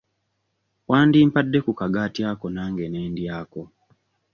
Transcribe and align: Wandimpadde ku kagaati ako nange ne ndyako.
Wandimpadde 0.89 1.57
ku 1.65 1.71
kagaati 1.79 2.21
ako 2.31 2.45
nange 2.55 2.85
ne 2.89 3.01
ndyako. 3.11 3.61